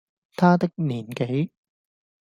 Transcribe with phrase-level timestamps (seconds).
[0.35, 1.51] 他的年紀，